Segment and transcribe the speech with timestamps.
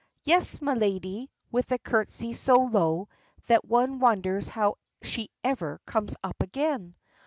[0.23, 3.07] "Yes, my lady," with a curtsey so low
[3.45, 6.95] that one wonders how she ever comes up again.